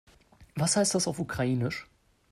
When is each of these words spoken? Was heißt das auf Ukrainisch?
Was 0.55 0.77
heißt 0.77 0.95
das 0.95 1.07
auf 1.07 1.19
Ukrainisch? 1.19 1.87